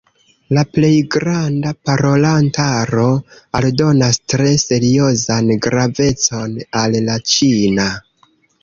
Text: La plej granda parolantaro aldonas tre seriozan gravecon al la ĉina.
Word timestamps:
La 0.57 0.61
plej 0.77 0.93
granda 1.15 1.73
parolantaro 1.89 3.05
aldonas 3.61 4.21
tre 4.35 4.51
seriozan 4.65 5.57
gravecon 5.69 6.61
al 6.83 7.03
la 7.11 7.23
ĉina. 7.35 7.91